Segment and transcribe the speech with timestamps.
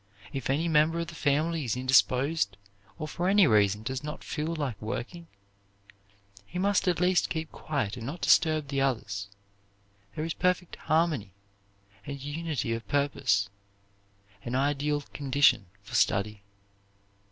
[0.33, 2.57] If any member of the family is indisposed,
[2.97, 5.27] or for any reason does not feel like working,
[6.43, 9.27] he must at least keep quiet and not disturb the others.
[10.15, 11.33] There is perfect harmony
[12.03, 13.49] and unity of purpose,
[14.43, 16.41] an ideal condition for study.